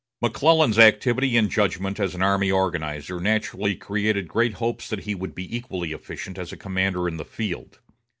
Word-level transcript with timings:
McClellan's 0.19 0.79
activity 0.79 1.37
and 1.37 1.47
judgment 1.51 1.99
as 1.99 2.15
an 2.15 2.23
army 2.23 2.49
organizer 2.49 3.19
naturally 3.19 3.75
created 3.75 4.27
great 4.27 4.53
hopes 4.53 4.89
that 4.89 5.01
he 5.03 5.13
would 5.13 5.35
be 5.35 5.55
equally 5.55 5.91
efficient 5.91 6.39
as 6.39 6.51
a 6.51 6.57
commander 6.57 7.07
in 7.07 7.17
the 7.17 7.23
field. 7.23 7.77